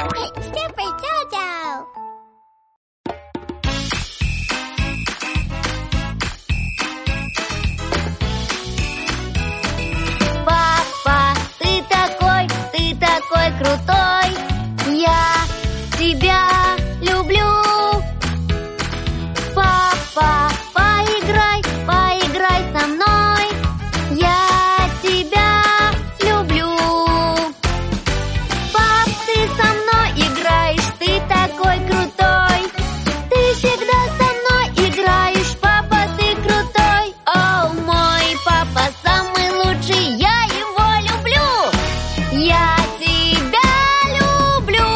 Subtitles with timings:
[0.00, 0.59] Hey,
[42.32, 43.70] Я тебя
[44.18, 44.86] люблю.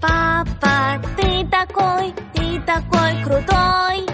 [0.00, 4.09] Папа, ты такой, ты такой крутой.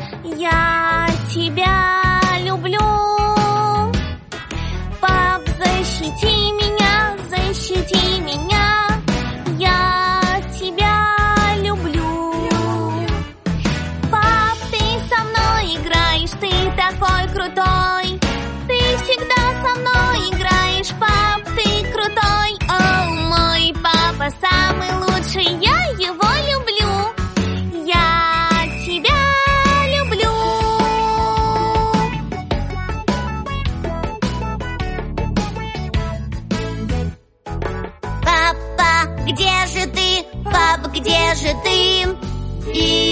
[39.27, 42.17] где же ты, пап, где же ты?
[42.73, 43.06] И